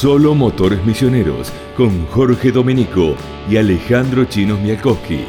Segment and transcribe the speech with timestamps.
[0.00, 3.16] Solo Motores Misioneros con Jorge Domenico
[3.50, 5.24] y Alejandro Chinos Mialkowski.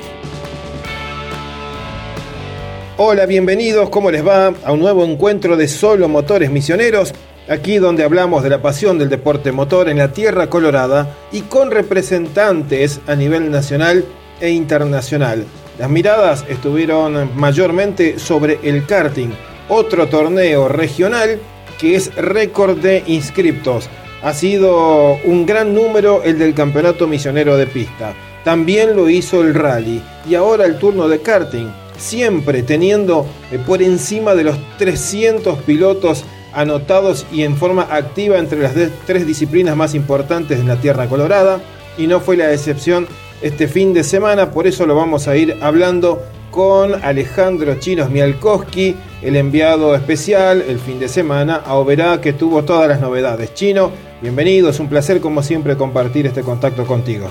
[2.98, 4.54] Hola, bienvenidos, ¿cómo les va?
[4.64, 7.16] A un nuevo encuentro de Solo Motores Misioneros,
[7.48, 11.72] aquí donde hablamos de la pasión del deporte motor en la Tierra Colorada y con
[11.72, 14.06] representantes a nivel nacional
[14.40, 15.46] e internacional.
[15.80, 19.30] Las miradas estuvieron mayormente sobre el karting,
[19.68, 21.40] otro torneo regional
[21.80, 23.90] que es récord de inscriptos.
[24.22, 28.14] Ha sido un gran número el del Campeonato Misionero de Pista.
[28.44, 33.82] También lo hizo el rally y ahora el turno de karting, siempre teniendo eh, por
[33.82, 38.74] encima de los 300 pilotos anotados y en forma activa entre las
[39.06, 41.62] tres disciplinas más importantes de la Tierra Colorada.
[41.98, 43.08] Y no fue la excepción
[43.42, 48.96] este fin de semana, por eso lo vamos a ir hablando con Alejandro Chinos Mialkowski,
[49.22, 53.54] el enviado especial el fin de semana a Oberá que tuvo todas las novedades.
[53.54, 57.28] Chino, bienvenido, es un placer como siempre compartir este contacto contigo.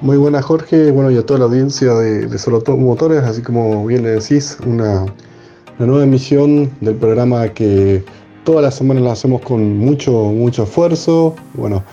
[0.00, 3.86] Muy buenas Jorge, bueno y a toda la audiencia de, de Solo Motores, así como
[3.86, 5.06] bien le decís, una,
[5.78, 8.04] nueva emisión del programa que
[8.44, 11.84] todas las semanas la hacemos con mucho, mucho esfuerzo, bueno,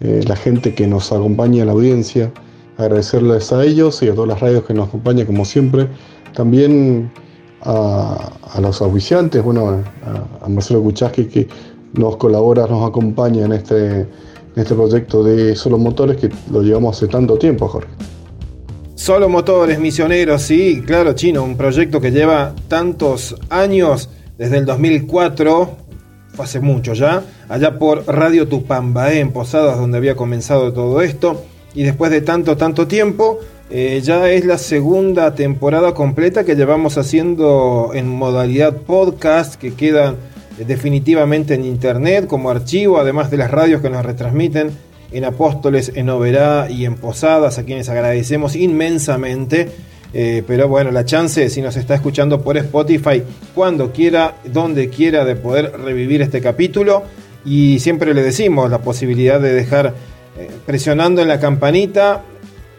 [0.00, 2.30] eh, la gente que nos acompaña la audiencia,
[2.78, 5.88] agradecerles a ellos y a todas las radios que nos acompañan como siempre,
[6.34, 7.10] también
[7.62, 9.82] a, los auspiciantes, bueno,
[10.42, 11.48] a, Marcelo Kuchaski que
[11.92, 14.06] nos colabora, nos acompaña en este,
[14.56, 17.90] este proyecto de Solo Motores que lo llevamos hace tanto tiempo, Jorge.
[18.94, 25.70] Solo Motores, Misioneros, sí, claro, Chino, un proyecto que lleva tantos años, desde el 2004,
[26.34, 31.42] fue hace mucho ya, allá por Radio Tupambaé, en Posadas, donde había comenzado todo esto,
[31.74, 33.38] y después de tanto, tanto tiempo,
[33.70, 40.16] eh, ya es la segunda temporada completa que llevamos haciendo en modalidad podcast, que quedan
[40.66, 44.70] definitivamente en internet como archivo, además de las radios que nos retransmiten
[45.12, 49.68] en Apóstoles, en Oberá y en Posadas, a quienes agradecemos inmensamente.
[50.12, 53.22] Eh, pero bueno, la chance, si nos está escuchando por Spotify,
[53.54, 57.04] cuando quiera, donde quiera, de poder revivir este capítulo.
[57.44, 59.94] Y siempre le decimos la posibilidad de dejar
[60.66, 62.22] presionando en la campanita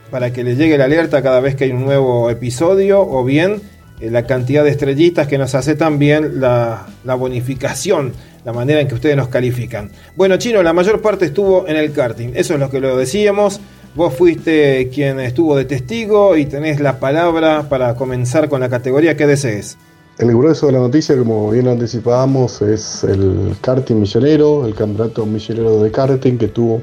[0.10, 3.54] para que le llegue la alerta cada vez que hay un nuevo episodio o bien
[3.54, 3.62] eh,
[4.10, 8.14] la cantidad de estrellitas que nos hace también la, la, bonificación,
[8.46, 9.92] la manera en que ustedes nos califican.
[10.16, 13.60] Bueno, Chino, la mayor parte estuvo en el karting, eso es lo que lo decíamos.
[13.94, 19.18] Vos fuiste quien estuvo de testigo y tenés la palabra para comenzar con la categoría
[19.18, 19.78] que desees.
[20.18, 25.84] El grueso de la noticia, como bien anticipábamos, es el karting millonero, el campeonato millonero
[25.84, 26.82] de karting que tuvo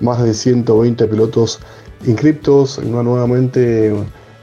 [0.00, 1.60] más de 120 pilotos
[2.06, 3.92] inscriptos, nuevamente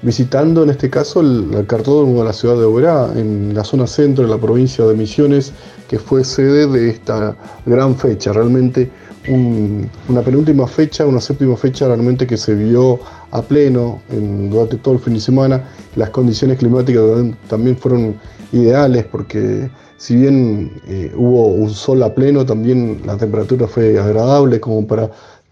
[0.01, 4.23] visitando en este caso el, cartódromo de la ciudad de Oberá, en la zona centro
[4.23, 5.53] de la provincia de Misiones,
[5.87, 7.35] que fue sede de esta
[7.65, 8.33] gran fecha.
[8.33, 8.89] Realmente
[9.27, 14.99] una penúltima fecha, una séptima fecha realmente que se vio a pleno durante todo el
[14.99, 15.63] fin de semana.
[15.95, 17.03] Las condiciones climáticas
[17.47, 18.15] también fueron
[18.51, 24.59] ideales porque si bien eh, hubo un sol a pleno, también la temperatura fue agradable
[24.59, 25.11] como para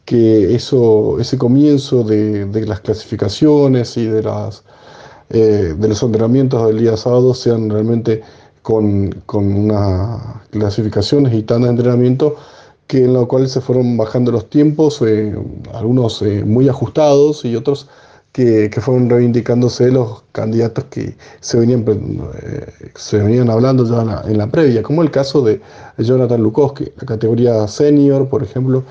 [0.10, 4.64] que eso, ese comienzo de, las clasificaciones y de, las,
[5.30, 8.24] eh, de los entrenamientos del día sábado sean realmente
[8.64, 12.38] con, unas clasificaciones y tan de entrenamiento
[12.88, 15.36] que en lo cual se fueron bajando los tiempos, eh,
[15.76, 17.88] algunos eh, muy ajustados y otros
[18.32, 21.86] que, fueron reivindicándose los candidatos que se venían,
[22.96, 25.62] se venían hablando ya en la, en la, previa, como el caso de
[26.00, 28.84] Jonathan Lukowski, la categoría senior, por ejemplo,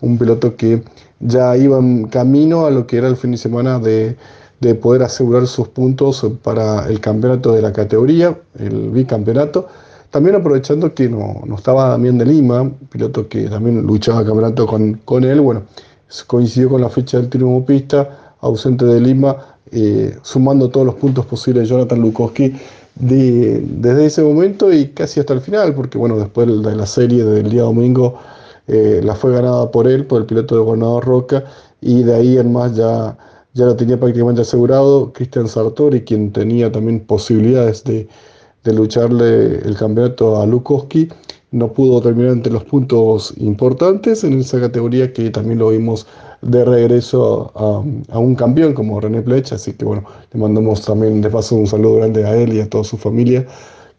[0.00, 0.82] un piloto que
[1.20, 4.16] ya iba en camino a lo que era el fin de semana de,
[4.80, 9.68] poder asegurar sus puntos para el campeonato de la categoría, el bicampeonato.
[10.10, 14.94] También aprovechando que no, estaba Damián de Lima, piloto que también luchaba el campeonato con,
[15.04, 15.62] con él, bueno,
[16.26, 19.36] coincidió con la fecha del triunfo pista, ausente de Lima,
[19.70, 22.54] eh, sumando todos los puntos posibles Jonathan Lukowski
[22.94, 27.24] de, desde ese momento y casi hasta el final, porque bueno, después de la serie
[27.24, 28.18] del día domingo
[28.68, 31.44] eh, la fue ganada por él, por el piloto de Gobernador Roca,
[31.80, 33.16] y de ahí en más ya,
[33.54, 38.08] ya lo tenía prácticamente asegurado Cristian Sartori, quien tenía también posibilidades de,
[38.64, 41.08] de lucharle el campeonato a Lukowski.
[41.52, 46.06] No pudo terminar entre los puntos importantes en esa categoría que también lo vimos
[46.42, 51.30] de regreso a, un campeón como René Plech, así que bueno, le mandamos también de
[51.30, 53.46] paso un saludo grande a él y a toda su familia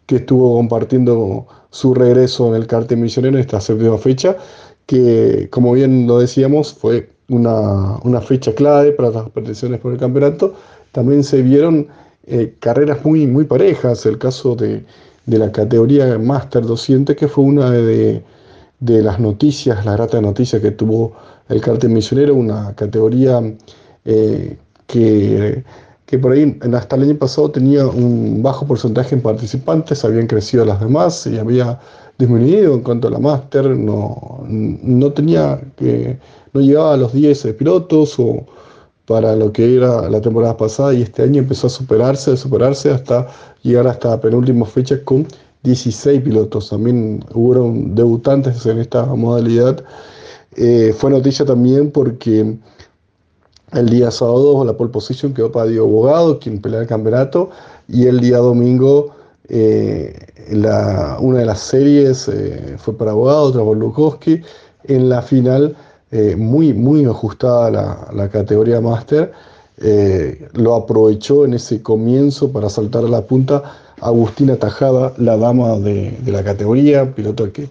[0.08, 4.38] que estuvo compartiendo su regreso en el cartel misionero en esta séptima fecha,
[4.86, 10.54] que como bien lo decíamos fue una, fecha clave para las pretensiones por el campeonato.
[10.92, 11.88] También se vieron
[12.26, 14.82] eh, carreras muy, muy parejas, el caso de,
[15.26, 18.22] la categoría Master 200, que fue una de,
[18.80, 21.12] de las noticias, la grata noticia que tuvo
[21.50, 23.42] el cartel misionero, una categoría
[24.06, 24.56] eh,
[24.86, 25.64] que,
[26.08, 30.64] que, por ahí hasta el año pasado tenía un bajo porcentaje en participantes, habían crecido
[30.64, 31.78] las demás y había
[32.18, 36.18] disminuido en cuanto a la máster, no, no tenía que,
[36.54, 38.46] no llegaba a los 10 pilotos o
[39.04, 42.90] para lo que era la temporada pasada y este año empezó a superarse, a superarse
[42.90, 43.26] hasta
[43.62, 45.26] llegar hasta la penúltima fecha con
[45.62, 46.70] 16 pilotos.
[46.70, 49.84] También hubo debutantes en esta modalidad.
[50.56, 52.56] Eh, fue noticia también porque
[53.72, 57.50] el día sábado la pole position quedó para Diego Bogado, quien pelea el campeonato,
[57.88, 59.14] y el día domingo
[59.48, 60.14] eh,
[61.20, 64.42] una de las series eh, fue para Bogado, otra por Lukowski.
[64.84, 65.76] En la final,
[66.38, 69.32] muy, muy ajustada la, la categoría máster,
[70.54, 73.62] lo aprovechó en ese comienzo para saltar a la punta
[74.00, 77.68] Agustina Tajada, la dama de, la categoría, piloto que,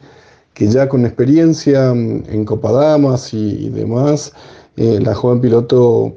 [0.53, 4.33] que, ya con experiencia en Copa Damas y, demás,
[4.77, 6.13] eh, la joven piloto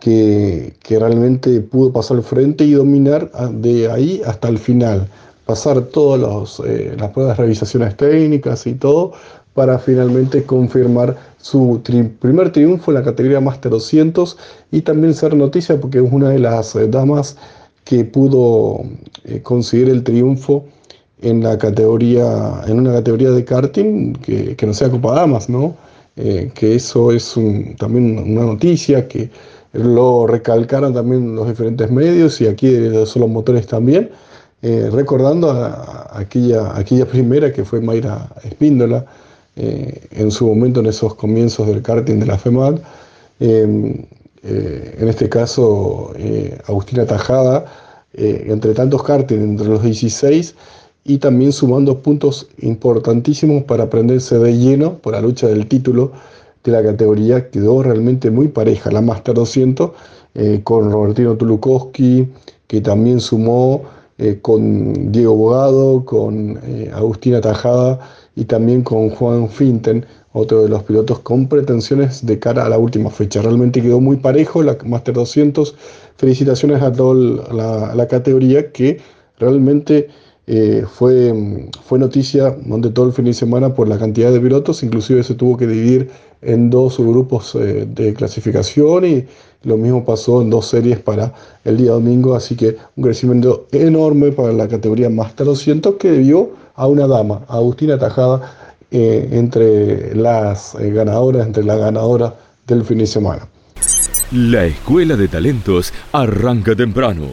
[0.00, 5.06] que, realmente pudo pasar al frente y dominar de ahí hasta el final,
[5.46, 9.12] pasar todas eh, las pruebas de revisaciones técnicas y todo
[9.54, 11.80] para finalmente confirmar su
[12.20, 14.36] primer triunfo en la categoría Master 200
[14.70, 17.36] y también ser noticia porque es una de las eh, damas
[17.84, 18.82] que pudo
[19.24, 20.64] eh, conseguir el triunfo
[21.22, 25.74] en la categoría, en una categoría de karting que, no sea Copa Damas, ¿no?
[26.16, 27.34] Eh, que eso es
[27.78, 29.30] también una noticia que
[29.72, 34.10] lo recalcaron también los diferentes medios y aquí de Solo Motores también,
[34.62, 39.06] eh, recordando a, aquella, aquella primera que fue Mayra Espíndola
[39.56, 42.80] en su momento en esos comienzos del karting de la FEMAD.
[44.42, 47.66] Eh, en este caso eh, Agustina Tajada,
[48.14, 50.54] eh, entre tantos karting, entre los 16,
[51.04, 56.12] y también sumando puntos importantísimos para prenderse de lleno por la lucha del título
[56.64, 59.90] de la categoría, quedó realmente muy pareja, la Master 200,
[60.62, 62.28] con Robertino Tulukowski,
[62.66, 63.82] que también sumó
[64.42, 66.60] con Diego Bogado, con
[66.92, 67.98] Agustina Tajada
[68.36, 72.78] y también con Juan Finten, otro de los pilotos con pretensiones de cara a la
[72.78, 73.42] última fecha.
[73.42, 75.74] Realmente quedó muy parejo la Master 200.
[76.16, 79.00] Felicitaciones a toda la, categoría que
[79.38, 80.08] realmente
[80.52, 84.82] eh, fue, fue noticia donde todo el fin de semana por la cantidad de pilotos,
[84.82, 86.10] inclusive se tuvo que dividir
[86.42, 89.26] en dos grupos eh, de clasificación y
[89.62, 91.32] lo mismo pasó en dos series para
[91.64, 96.50] el día domingo, así que un crecimiento enorme para la categoría Master 200 que dio
[96.74, 102.34] a una dama, Agustina Tajada, eh, entre las ganadoras, entre la ganadora
[102.66, 103.46] del fin de semana.
[104.32, 107.26] La Escuela de Talentos arranca temprano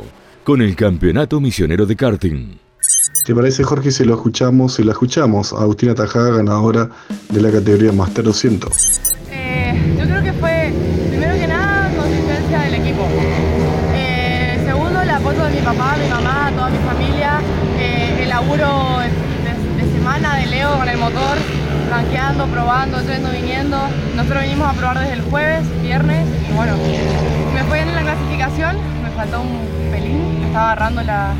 [0.43, 2.66] con el Campeonato Misionero de Karting.
[3.27, 4.75] ¿Te parece, Jorge, si lo escuchamos?
[4.75, 6.88] Si la escuchamos, Agustina Tajada, ganadora
[7.27, 8.71] de la categoría Master 200.
[9.29, 10.71] Eh, yo creo que fue,
[11.09, 13.06] primero que nada, consistencia del equipo.
[14.63, 17.41] segundo, el apoyo de mi papá, mi mamá, toda mi familia,
[17.77, 21.38] el laburo de Leo con el motor,
[21.89, 23.77] ranqueando, probando, yendo, viniendo.
[24.15, 26.77] Nosotros venimos a probar desde el jueves, viernes, y bueno,
[27.53, 31.35] me fue en la clasificación, me faltó un pelín, estaba agarrando la,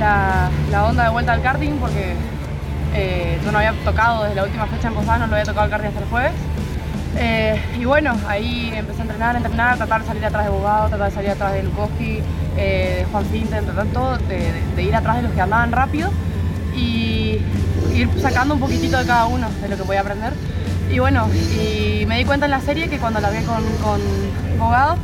[0.00, 2.14] la, onda de vuelta al karting porque
[2.94, 5.66] eh, yo no había tocado desde la última fecha en Posada, no lo había tocado
[5.66, 6.32] el karting hasta el jueves.
[7.16, 10.50] Eh, y bueno, ahí empecé a entrenar, a entrenar, a tratar de salir atrás de
[10.50, 12.20] Bogado, tratar de salir atrás de Lukowski,
[12.56, 16.10] eh, de Juan Finten, tratar todo de, ir atrás de los que andaban rápido.
[16.74, 17.40] Y
[17.94, 20.32] ir sacando un poquitito de cada uno de lo que voy a aprender.
[20.90, 21.28] Y bueno,
[21.60, 24.00] y me di cuenta en la serie que cuando la vi con, con
[24.58, 24.96] Bogado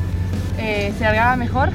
[0.59, 1.71] eh, se largaba mejor,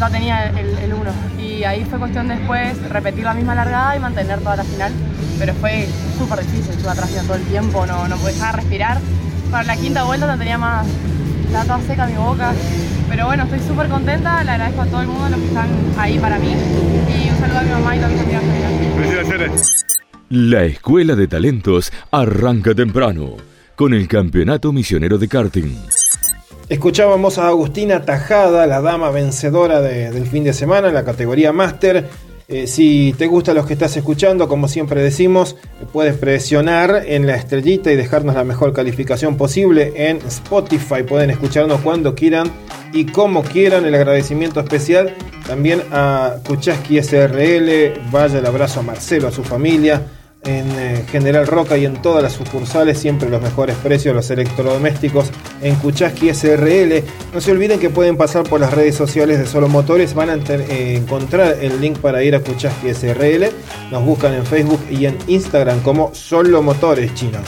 [0.00, 1.37] ya tenía el 1.
[1.58, 4.92] Y ahí fue cuestión después repetir la misma largada y mantener toda la final.
[5.38, 8.98] Pero fue súper difícil, estuve atrás todo el tiempo, no, no podía respirar.
[9.50, 10.86] Para la quinta vuelta no tenía más
[11.52, 12.52] la toda seca mi boca.
[13.08, 16.18] Pero bueno, estoy súper contenta, le agradezco a todo el mundo los que están ahí
[16.18, 16.52] para mí.
[16.52, 18.42] Y un saludo a mi mamá y a mis amigas.
[18.96, 19.86] Felicidades.
[20.28, 23.36] La Escuela de Talentos arranca temprano
[23.76, 26.07] con el Campeonato Misionero de Karting.
[26.68, 32.04] Escuchábamos a Agustina Tajada, la dama vencedora del fin de semana en la categoría Máster.
[32.46, 35.56] Eh, si te gusta lo que estás escuchando, como siempre decimos,
[35.94, 41.04] puedes presionar en la estrellita y dejarnos la mejor calificación posible en Spotify.
[41.08, 42.50] Pueden escucharnos cuando quieran
[42.92, 43.86] y como quieran.
[43.86, 45.14] El agradecimiento especial
[45.46, 48.10] también a Kuchaski SRL.
[48.10, 50.02] Vaya el abrazo a Marcelo, a su familia
[50.44, 55.30] en eh, General Roca y en todas las sucursales, siempre los mejores precios, los electrodomésticos
[55.62, 57.02] en Kuchaski SRL.
[57.34, 60.34] No se olviden que pueden pasar por las redes sociales de Solo Motores, van a
[60.36, 63.46] eh, encontrar el link para ir a Kuchaski SRL.
[63.90, 67.38] Nos buscan en Facebook y en Instagram como Solo Motores Chino.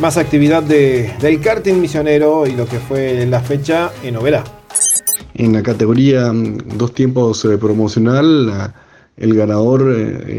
[0.00, 4.44] más actividad de, del karting misionero y lo que fue la fecha en Oberá.
[5.34, 8.72] En la categoría mm, dos tiempos eh, promocional,
[9.16, 9.92] el ganador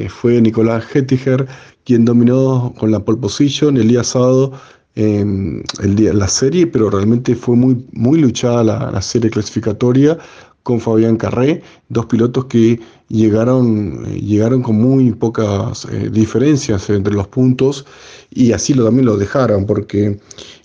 [0.08, 1.46] fue Nicolás Hettiger,
[1.90, 4.52] quien dominó con la pole position el día sábado
[4.94, 10.16] em, el día, la serie, pero realmente fue muy, muy luchada la, serie clasificatoria
[10.62, 17.16] con Fabián Carré, dos pilotos que llegaron, eh, llegaron con muy pocas eh, diferencias entre
[17.16, 17.88] los puntos
[18.30, 20.20] y así lo, también lo dejaron porque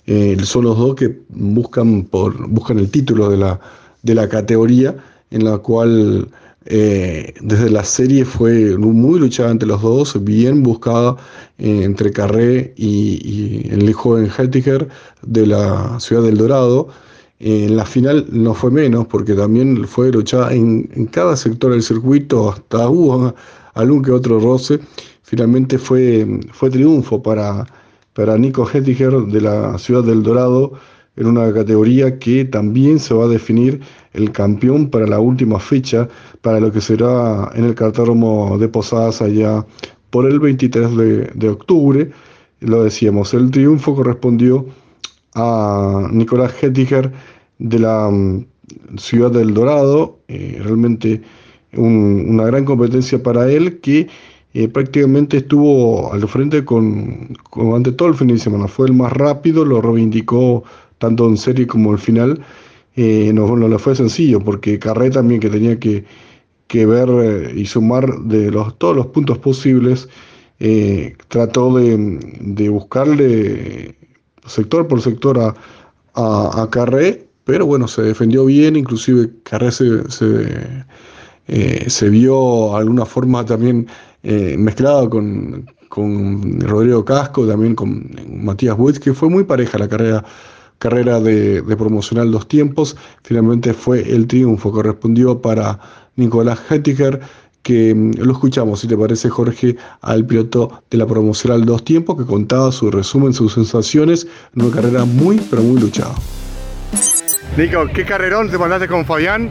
[0.05, 2.07] eh, son los dos que buscan,
[2.49, 3.59] buscan el título de la,
[4.03, 4.95] de la categoría
[5.31, 6.29] en la cual
[6.65, 11.15] desde la serie fue muy luchada entre los dos, bien buscada
[11.59, 14.87] entre Carré y, el joven Heltiger
[15.21, 16.89] de la ciudad del Dorado
[17.39, 22.51] en la final no fue menos, porque también fue luchada en, cada sector del circuito,
[22.51, 23.35] hasta hubo
[23.73, 24.79] algún que otro roce.
[25.23, 27.65] Finalmente fue, fue triunfo para,
[28.13, 30.73] para Nico Hettiger de la ciudad del Dorado
[31.17, 33.81] en una categoría que también se va a definir
[34.13, 36.07] el campeón para la última fecha,
[36.41, 39.65] para lo que será en el cartódromo de Posadas allá
[40.09, 42.11] por el 23 de, de octubre.
[42.59, 44.65] Lo decíamos, el triunfo correspondió
[45.35, 47.11] a Nicolás Hettiger
[47.59, 48.45] de la mm,
[48.97, 51.21] ciudad del Dorado, eh, realmente
[51.73, 54.07] una gran competencia para él que
[54.53, 57.37] eh, prácticamente estuvo al frente con,
[57.75, 60.63] ante todo el fin de semana, fue el más rápido, lo reivindicó
[60.97, 62.43] tanto en serie como el final,
[62.95, 66.05] eh, no, no le fue sencillo porque Carré también que tenía que,
[66.67, 70.07] que ver y sumar de los, todos los puntos posibles,
[71.27, 71.97] trató de,
[72.39, 73.95] de buscarle
[74.45, 75.53] sector por sector a,
[76.15, 80.85] a, Carré, pero bueno, se defendió bien, inclusive Carré se, se,
[81.47, 83.87] eh, vio alguna forma también
[84.23, 89.87] eh, mezclado con, con, Rodrigo Casco, también con Matías Buiz, que fue muy pareja la
[89.87, 90.23] carrera
[90.79, 92.95] carrera de, de, promocional dos tiempos.
[93.23, 95.79] Finalmente fue el triunfo, correspondió para
[96.15, 97.21] Nicolás Hettiger
[97.65, 102.15] que mm, lo escuchamos, si te parece, Jorge, al piloto de la promocional dos tiempos
[102.15, 106.13] que contaba su resumen, sus sensaciones en una carrera muy, pero muy luchada.
[107.57, 109.49] Nico, ¿qué carrerón te mandaste con Fabián?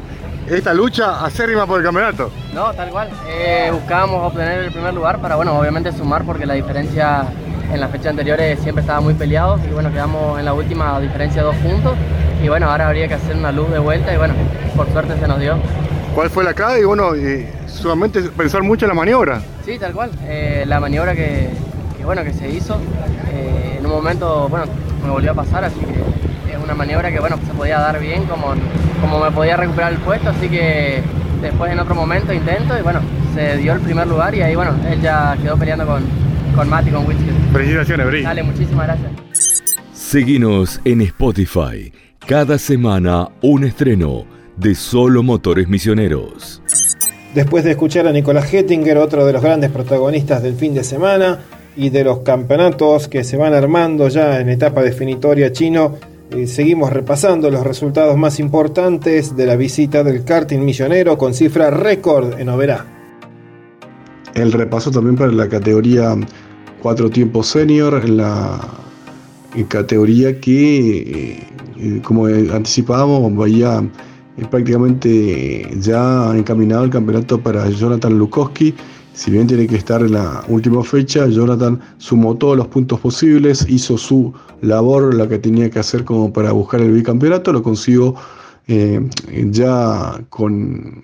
[0.49, 2.31] Esta lucha acérrima por el campeonato.
[2.55, 3.09] No, tal cual.
[3.27, 7.27] Eh, buscábamos obtener el primer lugar para, bueno, obviamente sumar porque la diferencia
[7.73, 11.43] en las fechas anteriores siempre estaba muy peleado y bueno, quedamos en la última diferencia
[11.43, 11.95] de dos puntos
[12.43, 14.35] y bueno, ahora habría que hacer una luz de vuelta y bueno,
[14.77, 15.57] por suerte se nos dio.
[16.15, 16.81] ¿Cuál fue la clave?
[16.81, 19.41] Y bueno, y solamente pensar mucho en la maniobra.
[19.65, 20.11] Sí, tal cual.
[20.25, 21.51] Eh, la maniobra que,
[22.05, 22.77] bueno, que se hizo,
[23.33, 24.67] eh, en un momento, bueno,
[25.03, 28.27] me volvió a pasar, así que es una maniobra que, bueno, se podía dar bien,
[28.27, 28.55] como,
[29.01, 31.03] como me podía recuperar el puesto, así que
[31.43, 33.01] después en otro momento intento y, bueno,
[33.35, 36.05] se dio el primer lugar y ahí, bueno, él ya quedó peleando con,
[36.55, 37.25] con Mati, con Whisky.
[37.53, 38.23] Felicitaciones, Bri.
[38.23, 39.11] Dale, muchísimas gracias.
[39.93, 41.93] Seguinos en Spotify.
[42.27, 44.25] Cada semana un estreno
[44.57, 46.63] de Solo Motores Misioneros.
[47.35, 51.41] Después de escuchar a Nicolás Hettinger, otro de los grandes protagonistas del fin de semana
[51.77, 55.97] y de los campeonatos que se van armando ya en etapa definitoria chino,
[56.31, 61.71] eh, seguimos repasando los resultados más importantes de la visita del karting misionero con cifra
[61.71, 62.87] récord en Oberá.
[64.35, 66.17] El repaso también para la categoría
[66.85, 68.61] cuatro tiempos senior, en la
[69.69, 71.39] categoría que,
[71.79, 73.83] eh, como anticipábamos, vaya
[74.51, 78.75] prácticamente ya encaminado el campeonato para Jonathan Lukowski.
[79.15, 83.65] Si bien tiene que estar en la última fecha, Jonathan sumó todos los puntos posibles,
[83.67, 88.15] hizo su labor, la que tenía que hacer como para buscar el bicampeonato, lo consiguió
[88.67, 89.01] eh,
[89.51, 91.03] ya con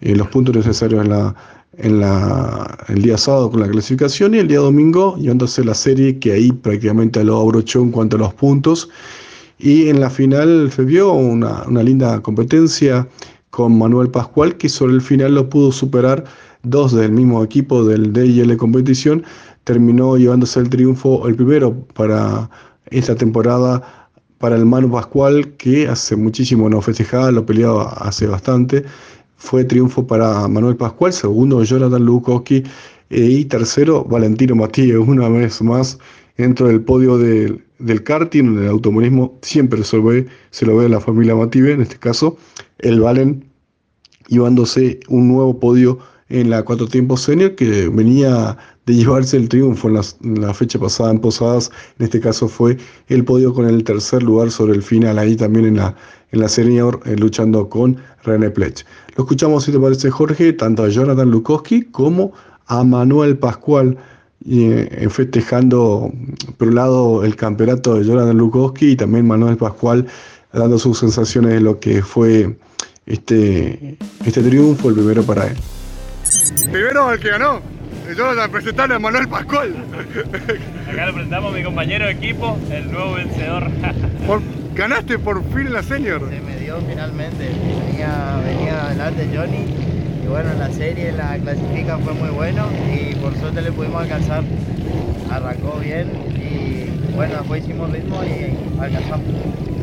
[0.00, 1.36] eh, los puntos necesarios en la,
[1.76, 6.18] en la, el día sábado con la clasificación y el día domingo llevándose la serie
[6.18, 8.88] que ahí prácticamente lo abrochó en cuanto a los puntos
[9.60, 13.06] y en la final se vio una, linda competencia
[13.50, 16.24] con Manuel Pascual, que sobre el final lo pudo superar
[16.62, 19.22] dos del mismo equipo del DIL competición.
[19.64, 22.48] Terminó llevándose el triunfo, el primero para
[22.86, 24.08] esta temporada
[24.38, 28.84] para el Manu Pascual, que hace muchísimo no festejaba, lo peleaba hace bastante.
[29.40, 32.62] Fue triunfo para Manuel Pascual, segundo Jonathan Lukowski
[33.10, 35.98] eh, y tercero Valentino Matías, una vez más
[36.36, 40.88] dentro del podio del del karting, del automovilismo, siempre se lo, ve, se lo ve
[40.88, 42.36] la familia Mative, en este caso,
[42.78, 43.44] el Valen
[44.28, 45.98] llevándose un nuevo podio
[46.30, 48.56] en la cuatro tiempos senior que venía
[48.86, 53.24] de llevarse el triunfo en la, fecha pasada en Posadas, en este caso fue el
[53.24, 55.94] podio con el tercer lugar sobre el final, ahí también en la,
[56.32, 58.86] en la senior, eh, luchando con René Plech.
[59.16, 62.32] Lo escuchamos, si te parece, Jorge, tanto a Jonathan Lukowski como
[62.66, 63.98] a Manuel Pascual,
[64.48, 66.10] eh, festejando
[66.56, 70.06] por un lado el campeonato de Jonathan Lukowski y también Manuel Pascual
[70.52, 72.56] dando sus sensaciones de lo que fue
[73.06, 75.56] este, este triunfo, el primero para él.
[76.70, 77.60] Primero el que ganó,
[78.16, 79.74] Jonathan, presentando a Manuel Pascual.
[80.90, 83.70] Acá lo presentamos a mi compañero de equipo, el nuevo vencedor.
[84.74, 86.28] ganaste por fin la senior.
[86.30, 87.50] Se me dio finalmente,
[87.88, 89.66] venía, venía adelante Johnny
[90.24, 94.42] y bueno, la serie, la clasifica fue muy bueno y por suerte le pudimos alcanzar.
[95.30, 99.26] Arrancó bien y bueno, después hicimos ritmo y alcanzamos.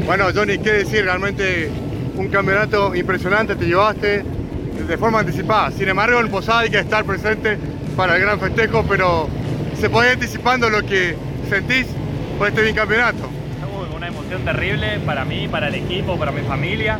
[0.05, 1.03] Bueno, Johnny, ¿qué decir?
[1.03, 1.69] Realmente
[2.15, 4.24] un campeonato impresionante te llevaste
[4.86, 5.72] de forma anticipada.
[5.72, 7.57] Sin embargo, en Posada hay que estar presente
[7.96, 9.27] para el gran festejo, pero
[9.79, 11.15] se puede ir anticipando lo que
[11.50, 11.88] sentís
[12.38, 13.29] por este bicampeonato.
[13.96, 17.00] Una emoción terrible para mí, para el equipo, para mi familia,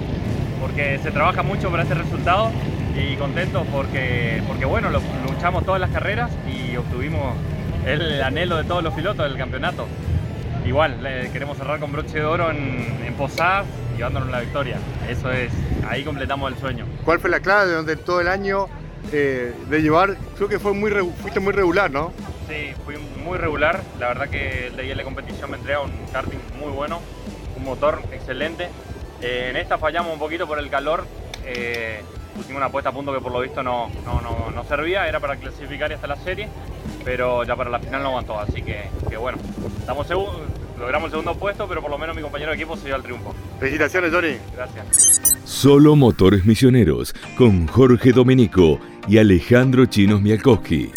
[0.60, 2.52] porque se trabaja mucho para este resultado
[2.96, 7.36] y contento porque, porque bueno, luchamos todas las carreras y obtuvimos
[7.86, 9.88] el anhelo de todos los pilotos del campeonato.
[10.66, 10.98] Igual,
[11.32, 13.66] queremos cerrar con broche de oro en, en Posadas,
[13.98, 14.78] llevándonos la victoria.
[15.10, 15.52] Eso es,
[15.90, 16.86] ahí completamos el sueño.
[17.04, 18.68] ¿Cuál fue la clave de donde todo el año
[19.12, 20.16] eh, de llevar?
[20.36, 22.14] Creo que fue muy, fuiste muy regular, ¿no?
[22.48, 23.82] Sí, fui muy regular.
[24.00, 27.02] La verdad que el de la competición me entrega un karting muy bueno,
[27.58, 28.70] un motor excelente.
[29.22, 31.06] Eh, en esta fallamos un poquito por el calor.
[31.44, 32.02] Eh,
[32.38, 35.92] pusimos una puesta a punto que por lo visto no, no, servía, era para clasificar
[35.92, 36.48] hasta la serie,
[37.04, 39.40] pero ya para la final no aguantó, así que, bueno,
[39.80, 40.08] estamos
[40.80, 43.04] logramos el segundo puesto, pero por lo menos mi compañero de equipo se dio al
[43.04, 43.34] triunfo.
[43.60, 44.38] Felicitaciones, Johnny.
[44.56, 45.22] Gracias.
[45.44, 50.92] Solo Motores Misioneros, con Jorge Domenico y Alejandro Chinos Mialkowski.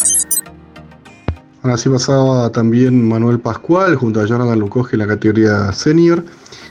[1.62, 6.25] Así pasaba también Manuel Pascual junto a Jonathan Lukoski en la categoría senior.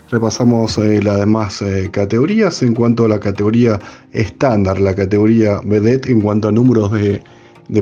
[0.10, 3.80] Repasamos eh, las demás eh, categorías en cuanto a la categoría
[4.12, 7.22] estándar, la categoría vedette en cuanto a números de,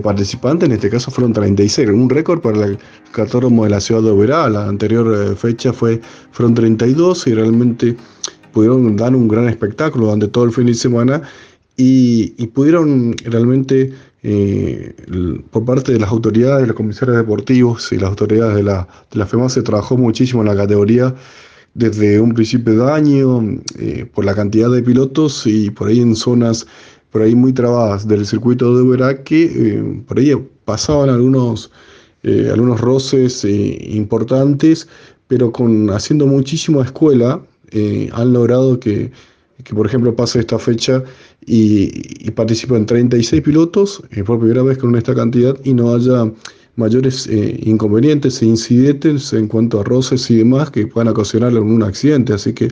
[0.02, 2.78] participantes, en este caso fueron 36, un récord para el
[3.12, 7.98] catódromo de la ciudad de Oberá, la anterior eh, fecha fue, fueron 32 y realmente
[8.52, 11.22] pudieron dar un gran espectáculo durante todo el fin de semana
[11.78, 14.94] y, y pudieron realmente eh,
[15.52, 19.20] por parte de las autoridades, de los comisarios deportivos y las autoridades de la, de
[19.20, 21.16] la FEMA se trabajó muchísimo en la categoría
[21.76, 23.42] desde un principio de año
[23.78, 26.66] eh, por la cantidad de pilotos y por ahí en zonas
[27.12, 30.34] por ahí muy trabadas del circuito de Uberá que eh, por ahí
[30.66, 31.72] pasaban algunos,
[32.24, 34.88] algunos roces importantes,
[35.28, 37.42] pero con haciendo muchísima escuela
[38.12, 39.12] han logrado que
[39.64, 41.04] que por ejemplo pase esta fecha
[41.46, 46.32] y, y participen 36 pilotos eh, por primera vez con esta cantidad y no haya
[46.76, 51.82] mayores eh, inconvenientes e incidentes en cuanto a roces y demás que puedan ocasionar algún
[51.82, 52.34] accidente.
[52.34, 52.68] Así que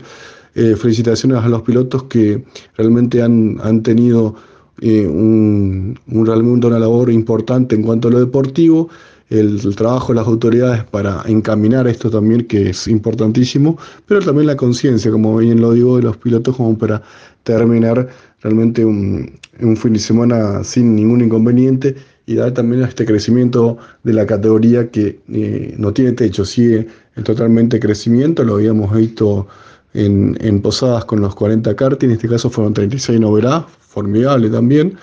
[0.56, 2.44] eh, felicitaciones a los pilotos que
[2.78, 4.36] realmente han, han tenido
[4.82, 8.90] un, un, realmente una labor importante en cuanto a lo deportivo
[9.30, 14.56] el, trabajo de las autoridades para encaminar esto también, que es importantísimo, pero también la
[14.56, 17.02] conciencia, como bien lo digo, de los pilotos, como para
[17.44, 18.08] terminar
[18.42, 19.40] realmente un,
[19.78, 21.96] fin de semana sin ningún inconveniente
[22.28, 26.88] y dar también a este crecimiento de la categoría que eh, no tiene techo, sigue
[27.16, 29.48] en totalmente crecimiento, lo habíamos visto
[29.96, 34.98] en, en Posadas con los 40 karting, en este caso fueron 36 novedad, formidable también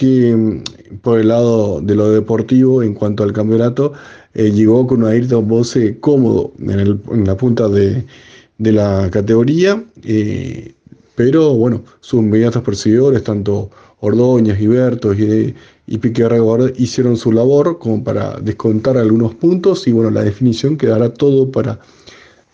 [0.00, 3.92] que mm, por el lado de lo deportivo, en cuanto al campeonato,
[4.32, 8.06] eh, llegó con un Ayrton Bose cómodo en, la punta de,
[8.58, 10.72] la categoría, eh,
[11.14, 15.54] pero bueno, sus inmediatos perseguidores, tanto Ordóñez, Ibertos y,
[15.86, 16.26] y Pique
[16.78, 21.78] hicieron su labor como para descontar algunos puntos y bueno, la definición quedará todo para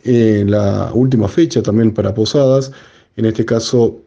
[0.06, 2.72] eh, la última fecha también para Posadas,
[3.16, 4.00] en este caso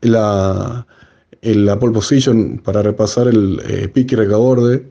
[0.00, 0.86] la
[1.42, 4.86] en la pole position para repasar el eh, pique recaborde,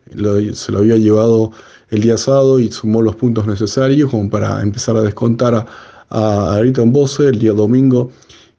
[0.54, 1.52] se lo había llevado
[1.90, 5.66] el día sábado y sumó los puntos necesarios como para empezar a descontar a,
[6.10, 8.12] a Ayrton Bose el día domingo.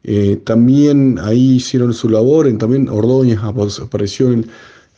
[0.05, 4.47] Eh, también ahí hicieron su labor, en, también Ordóñez apareció en,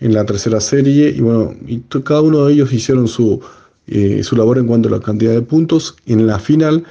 [0.01, 3.41] la tercera serie y bueno, y cada uno de ellos hicieron su,
[3.87, 5.97] eh, su labor en cuanto a la cantidad de puntos.
[6.07, 6.85] En la final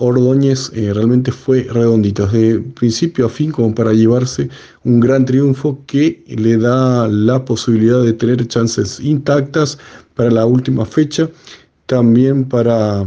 [0.00, 4.48] Ordóñez eh, realmente fue redondito, de principio a fin, como para llevarse
[4.84, 9.78] un gran triunfo que le da la posibilidad de tener chances intactas
[10.14, 11.28] para la última fecha,
[11.84, 13.04] también para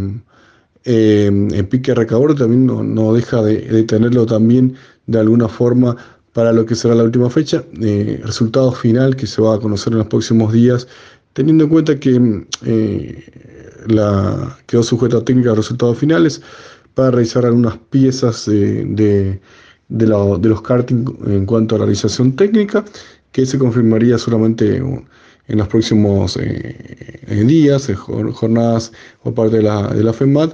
[0.85, 4.75] eh, Pique Recabor, también no, deja de, tenerlo también
[5.07, 5.97] de alguna forma
[6.33, 9.93] para lo que será la última fecha, eh, resultado final que se va a conocer
[9.93, 10.87] en los próximos días,
[11.33, 13.25] teniendo en cuenta que eh,
[13.87, 16.41] la, quedó sujeto a técnica de resultados finales
[16.93, 19.39] para realizar algunas piezas de,
[19.89, 22.85] los karting en cuanto a la realización técnica,
[23.31, 28.91] que se confirmaría solamente en los próximos eh, días, jornadas
[29.23, 30.53] por parte de la, de la FEMAT,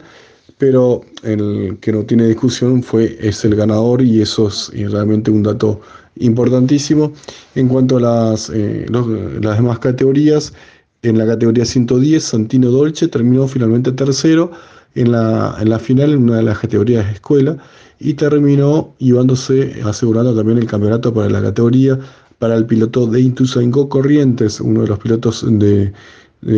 [0.57, 5.43] pero el que no tiene discusión fue, es el ganador y eso es realmente un
[5.43, 5.81] dato
[6.19, 7.13] importantísimo.
[7.55, 10.53] En cuanto a las, las demás categorías,
[11.01, 14.51] en la categoría 110, Santino Dolce terminó finalmente tercero
[14.95, 17.57] en la, en la final en una de las categorías de escuela
[17.99, 21.99] y terminó llevándose, asegurando también el campeonato para la categoría
[22.39, 25.93] para el piloto de Intuzaingó Corrientes, uno de los pilotos de,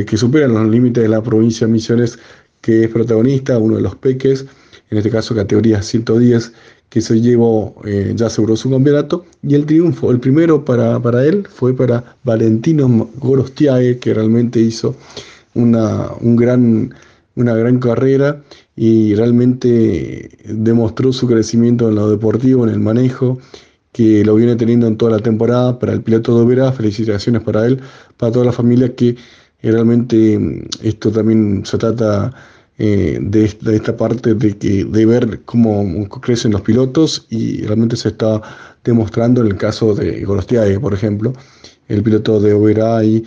[0.06, 2.20] que superan los límites de la provincia de Misiones,
[2.62, 4.46] que es protagonista, uno de los peques,
[4.92, 6.54] en este caso categoría 110,
[6.92, 11.26] que se llevó, eh, ya aseguró su campeonato, y el triunfo, el primero para, para
[11.26, 14.96] él fue para Valentino Gorostiague, que realmente hizo
[15.56, 16.94] una, un gran
[17.36, 18.42] una gran carrera
[18.76, 23.40] y realmente demostró su crecimiento en lo deportivo, en el manejo,
[23.92, 25.80] que lo viene teniendo en toda la temporada.
[25.80, 27.82] Para el piloto de Oberá, felicitaciones para él,
[28.18, 29.16] para toda la familia, que
[29.62, 32.34] realmente mm, esto también se trata
[32.78, 38.10] eh, de, esta parte de, que, de ver cómo crecen los pilotos y realmente se
[38.10, 38.42] está
[38.84, 41.34] demostrando en el caso de Gorostiague, por ejemplo,
[41.88, 43.24] el piloto de Oberá y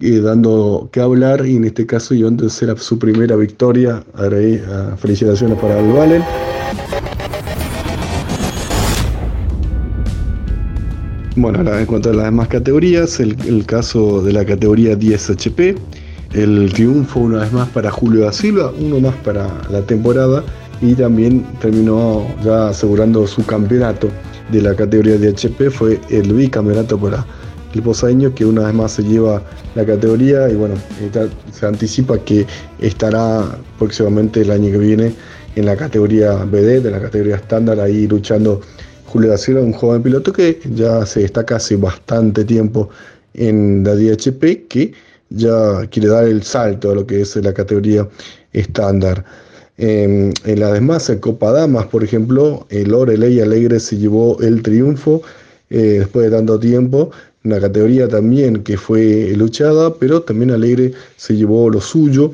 [0.00, 4.04] dando que hablar y en este caso antes era su primera victoria.
[4.14, 6.22] Ahora, felicitaciones para el Valen.
[11.40, 15.76] Bueno, en cuanto a las demás categorías, el, caso de la categoría 10 HP,
[16.32, 20.44] el triunfo una vez más para Julio da Silva, uno más para la temporada
[20.80, 24.08] y también terminó ya asegurando su campeonato
[24.50, 27.26] de la categoría de HP, fue el bicampeonato para
[27.74, 29.42] el posaño que una vez más se lleva
[29.74, 30.74] la categoría y bueno,
[31.52, 32.46] se anticipa que
[32.80, 33.44] estará
[33.78, 35.14] próximamente el año que viene
[35.56, 38.60] en la categoría BD, de la categoría estándar, ahí luchando
[39.06, 42.90] Julio da Silva, un joven piloto que ya se destaca hace bastante tiempo
[43.34, 44.92] en la DHP, que
[45.30, 48.08] ya quiere dar el salto a lo que es la categoría
[48.52, 49.24] estándar.
[49.76, 55.22] en la demás, en Copa Damas, por ejemplo, el Loreley Alegre se llevó el triunfo
[55.70, 57.10] eh, después de tanto tiempo.
[57.44, 62.32] Una categoría también que fue luchada, pero también Alegre se llevó lo suyo.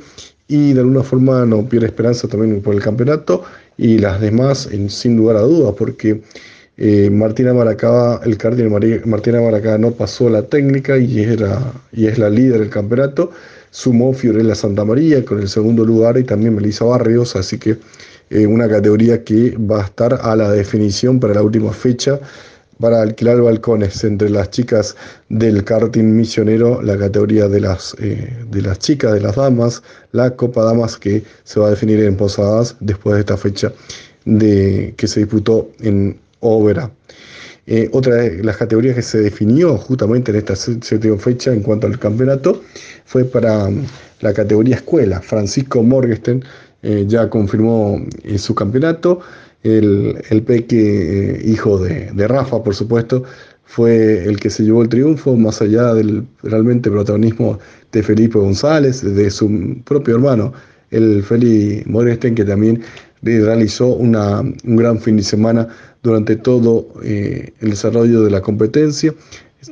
[0.48, 3.44] Y de alguna forma no pierde esperanza también por el campeonato.
[3.76, 6.22] Y las demás sin lugar a dudas porque
[6.76, 12.18] eh, Martina Maracaba, el cardinal Martina Maracaba no pasó la técnica y, era, y es
[12.18, 13.30] la líder del campeonato,
[13.70, 17.78] sumó Fiorella Santa María con el segundo lugar y también Melissa Barrios, así que
[18.30, 22.18] eh, una categoría que va a estar a la definición para la última fecha
[22.80, 24.02] para alquilar balcones.
[24.04, 24.96] Entre las chicas
[25.28, 29.82] del karting misionero, la categoría de las, eh, de las chicas, de las damas,
[30.12, 33.72] la Copa Damas que se va a definir en Posadas después de esta fecha
[34.24, 36.90] de, que se disputó en Óvera.
[37.66, 41.87] Eh, otra de las categorías que se definió justamente en esta séptima fecha en cuanto
[41.87, 42.62] al campeonato
[43.07, 43.87] fue para mm,
[44.20, 45.22] la categoría escuela.
[45.22, 46.44] Francisco Morgenstern
[46.83, 47.98] eh, ya confirmó
[48.37, 49.20] su campeonato
[49.62, 53.24] el, el Peque, eh, hijo de, Rafa, por supuesto,
[53.64, 57.59] fue el que se llevó el triunfo, más allá del realmente protagonismo
[57.92, 60.52] de Felipe González, de su propio hermano,
[60.90, 62.83] el Feli Moresten, que también
[63.22, 65.66] realizó una, un gran fin de semana
[66.04, 69.12] durante todo eh, el desarrollo de la competencia.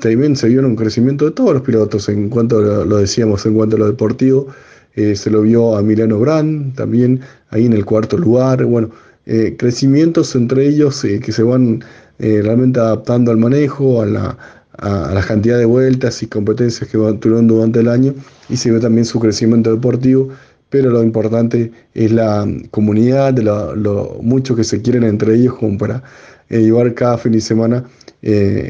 [0.01, 3.55] También se vio un crecimiento de todos los pilotos en cuanto a lo, decíamos, en
[3.55, 4.49] cuanto a lo deportivo.
[4.97, 8.65] Eh, se lo vio a Milano Brand también ahí en el cuarto lugar.
[8.65, 8.91] Bueno,
[9.27, 11.85] eh, crecimientos entre ellos que se van
[12.19, 14.39] realmente adaptando al manejo, a la,
[14.79, 18.15] a, cantidad de vueltas y competencias que van durante el año
[18.49, 20.31] y se ve también su crecimiento deportivo,
[20.73, 25.79] pero lo importante es la comunidad, de lo, mucho que se quieren entre ellos como
[25.79, 26.03] para
[26.49, 27.85] llevar cada fin de semana,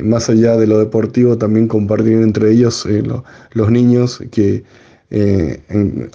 [0.03, 2.87] más allá de lo deportivo, también compartir entre ellos
[3.55, 4.65] los niños que
[5.15, 5.61] eh,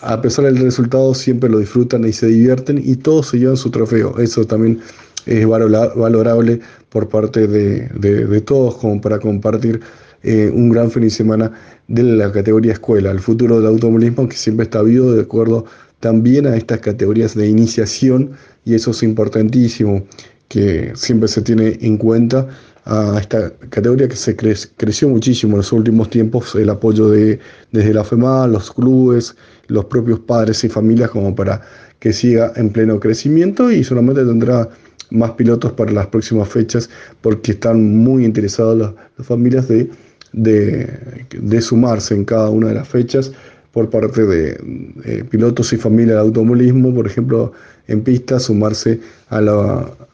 [0.01, 3.69] a pesar del resultado siempre lo disfrutan y se divierten y todos se llevan su
[3.69, 4.17] trofeo.
[4.17, 4.79] Eso también
[5.27, 9.81] es valorable por parte de, todos como para compartir
[10.23, 11.51] eh, un gran fin de semana
[11.87, 15.65] de la categoría escuela, el futuro del automovilismo que siempre está vivo de acuerdo
[15.99, 18.31] también a estas categorías de iniciación
[18.65, 20.05] y eso es importantísimo
[20.47, 22.47] que siempre se tiene en cuenta
[22.85, 27.39] a esta categoría que se creció muchísimo en los últimos tiempos, el apoyo de,
[27.71, 29.35] desde la FEMA, los clubes,
[29.67, 31.61] los propios padres y familias como para
[31.99, 34.69] que siga en pleno crecimiento y solamente tendrá
[35.09, 36.89] más pilotos para las próximas fechas
[37.21, 38.77] porque están muy interesados
[39.17, 39.89] las, familias de,
[40.37, 43.31] de, sumarse en cada una de las fechas
[43.71, 47.51] por parte de, pilotos y familias de automovilismo, por ejemplo,
[47.87, 49.39] en pista, sumarse a,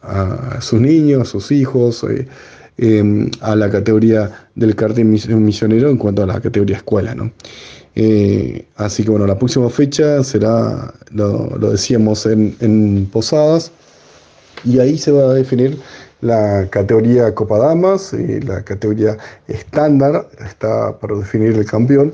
[0.03, 2.27] a sus niños, a sus hijos, eh,
[2.77, 7.15] em, a la categoría del karting misionero en cuanto a la categoría escuela.
[7.15, 7.31] ¿no?
[7.95, 13.71] Eh, así que bueno, la próxima fecha será, lo, decíamos, en, Posadas
[14.65, 15.77] y ahí se va a definir
[16.23, 22.13] la categoría Copa Damas, y la categoría estándar, está para definir el campeón,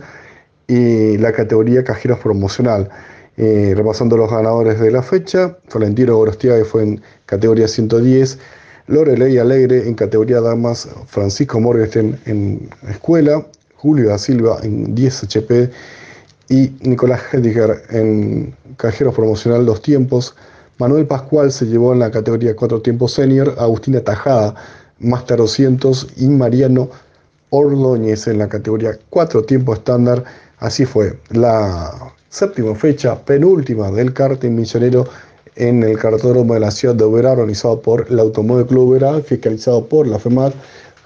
[0.68, 2.90] y la categoría cajeros promocional.
[3.38, 8.38] Eh, repasando los ganadores de la fecha, Florentino Gorostiaga fue en categoría 110,
[8.88, 13.46] Lorelei Alegre en categoría damas, Francisco Morgenstern en escuela,
[13.76, 15.70] Julio da Silva en 10 HP
[16.50, 20.36] y Nicolás Hediger en cajeros promocional dos tiempos.
[20.80, 24.56] Manuel Pascual se llevó en la categoría 4 tiempos senior, Agustina Tajada,
[25.00, 26.90] Master 200 y Mariano
[27.50, 30.24] Ordóñez en la categoría 4 tiempos estándar.
[30.60, 35.06] Así fue la séptima fecha, penúltima del karting misionero
[35.58, 39.84] en el cartódromo de la ciudad de Oberá, organizado por el Automóvil Club Oberá, fiscalizado
[39.86, 40.54] por la FEMAT.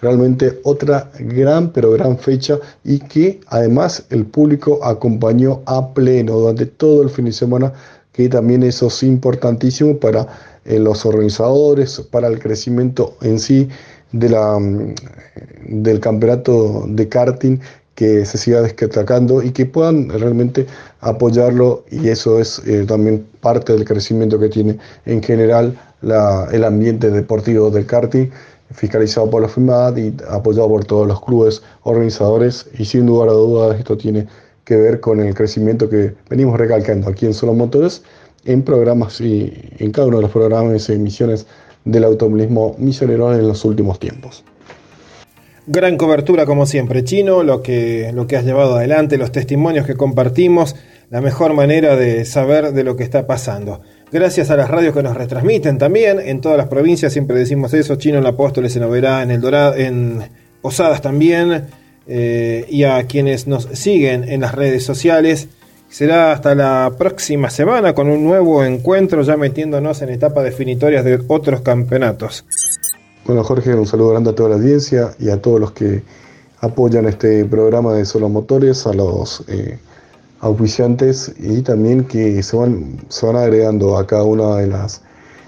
[0.02, 6.68] Realmente otra gran, pero gran fecha y que además el público acompañó a pleno durante
[6.68, 7.74] todo el fin de semana,
[8.14, 10.28] que también eso es importantísimo para
[10.66, 13.68] eh, los organizadores, para el crecimiento en sí
[14.14, 14.96] de la, mm,
[15.68, 17.60] del campeonato de karting
[17.96, 20.66] que se siga destacando y que puedan realmente
[21.02, 25.78] apoyarlo y eso es eh, también parte del crecimiento que tiene en general
[26.52, 28.30] el ambiente deportivo del karting
[28.72, 33.34] fiscalizado por la FIMAD y apoyado por todos los clubes organizadores y sin lugar a
[33.34, 34.28] dudas esto tiene
[34.64, 38.04] que ver con el crecimiento que venimos recalcando aquí en Solo Motores
[38.46, 41.48] en programas y en cada uno de los programas y emisiones
[41.86, 44.44] del automovilismo misionero en los últimos tiempos.
[45.66, 49.96] Gran cobertura como siempre, Chino, lo que, lo que has llevado adelante, los testimonios que
[49.96, 50.76] compartimos,
[51.10, 53.82] la mejor manera de saber de lo que está pasando.
[54.12, 57.96] Gracias a las radios que nos retransmiten también, en todas las provincias siempre decimos eso,
[57.96, 60.20] Chino en Apóstoles, en Oberá, en El Dorado, en
[60.62, 61.68] Posadas también,
[62.08, 65.48] eh, y a quienes nos siguen en las redes sociales.
[65.90, 71.22] Será hasta la próxima semana con un nuevo encuentro, ya metiéndonos en etapas definitorias de
[71.28, 72.46] otros campeonatos.
[73.26, 76.02] Bueno, Jorge, un saludo grande a toda la audiencia y a todos los que
[76.62, 79.78] apoyan este programa de Solo Motores, a los eh,
[80.40, 85.02] auspiciantes y también que se van, se van agregando a cada una de las,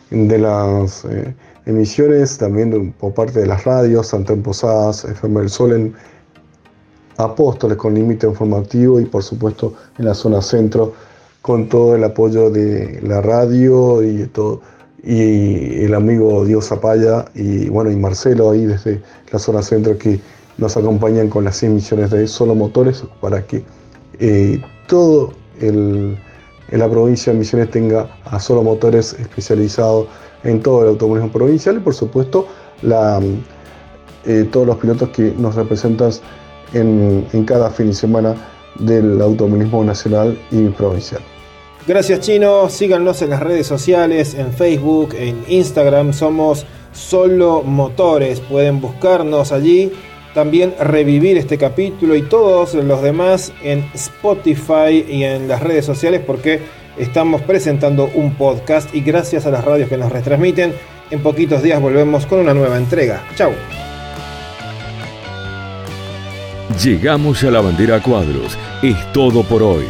[0.09, 1.33] de las eh,
[1.65, 5.95] emisiones, también por parte de las radios, tanto en Posadas, FM del Sol, en
[7.17, 10.93] Apóstoles con límite informativo y por supuesto en la zona centro
[11.41, 14.61] con todo el apoyo de la radio y todo
[15.03, 19.01] y el amigo Dios Zapaya y bueno y Marcelo ahí desde
[19.31, 20.19] la zona centro que
[20.57, 23.63] nos acompañan con las emisiones de Solo Motores para que
[24.19, 26.17] eh, todo el,
[26.69, 30.07] en la provincia de Misiones tenga a Solo Motores especializado
[30.43, 32.47] en todo el automovilismo provincial y por supuesto
[34.25, 36.11] eh, todos los pilotos que nos representan
[36.75, 38.35] en, cada fin de semana
[38.79, 41.21] del automovilismo nacional y provincial.
[41.87, 48.81] Gracias Chino, síganos en las redes sociales, en Facebook, en Instagram, somos Solo Motores, pueden
[48.81, 49.91] buscarnos allí,
[50.33, 56.21] también revivir este capítulo y todos los demás en Spotify y en las redes sociales
[56.25, 56.59] porque
[56.97, 60.73] estamos presentando un podcast y gracias a las radios que nos retransmiten,
[61.11, 63.23] en poquitos días volvemos con una nueva entrega.
[63.35, 63.51] Chau.
[66.83, 69.85] Llegamos a la bandera cuadros, es todo por hoy.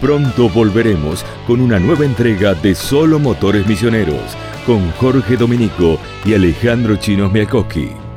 [0.00, 6.96] Pronto volveremos con una nueva entrega de Solo Motores Misioneros con Jorge Dominico y Alejandro
[6.96, 8.07] Chinos Miakoski.